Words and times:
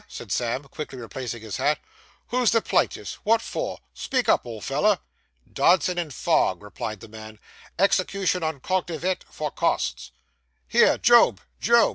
said 0.07 0.31
Sam, 0.31 0.63
quickly 0.63 0.97
replacing 0.97 1.43
his 1.43 1.57
hat. 1.57 1.77
'Who's 2.29 2.49
the 2.49 2.59
plaintives? 2.59 3.19
What 3.23 3.39
for? 3.39 3.81
Speak 3.93 4.27
up, 4.27 4.47
old 4.47 4.63
feller.' 4.65 4.97
'Dodson 5.53 5.99
and 5.99 6.11
Fogg,' 6.11 6.63
replied 6.63 7.01
the 7.01 7.07
man; 7.07 7.37
'execution 7.77 8.41
on 8.41 8.61
_cognovit 8.61 9.19
_for 9.31 9.53
costs.' 9.55 10.11
'Here, 10.67 10.97
Job, 10.97 11.39
Job! 11.59 11.89